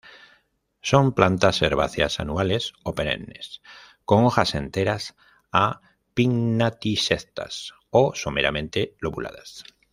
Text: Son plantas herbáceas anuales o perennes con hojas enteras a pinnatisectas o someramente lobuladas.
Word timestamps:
Son 0.81 1.13
plantas 1.13 1.61
herbáceas 1.61 2.19
anuales 2.19 2.73
o 2.83 2.95
perennes 2.95 3.61
con 4.03 4.23
hojas 4.25 4.55
enteras 4.55 5.15
a 5.51 5.81
pinnatisectas 6.15 7.75
o 7.91 8.15
someramente 8.15 8.95
lobuladas. 8.99 9.63